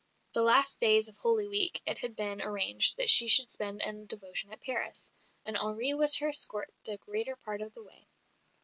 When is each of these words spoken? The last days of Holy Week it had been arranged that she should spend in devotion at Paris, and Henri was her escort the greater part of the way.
The 0.33 0.41
last 0.41 0.79
days 0.79 1.07
of 1.07 1.15
Holy 1.17 1.47
Week 1.47 1.79
it 1.85 1.99
had 1.99 2.15
been 2.15 2.41
arranged 2.41 2.97
that 2.97 3.11
she 3.11 3.27
should 3.27 3.51
spend 3.51 3.83
in 3.83 4.07
devotion 4.07 4.51
at 4.51 4.59
Paris, 4.59 5.11
and 5.45 5.55
Henri 5.55 5.93
was 5.93 6.17
her 6.17 6.29
escort 6.29 6.73
the 6.85 6.97
greater 6.97 7.35
part 7.35 7.61
of 7.61 7.75
the 7.75 7.83
way. 7.83 8.07